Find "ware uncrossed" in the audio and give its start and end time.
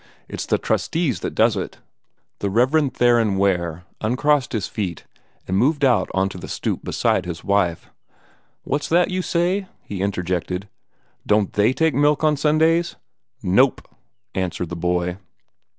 3.37-4.51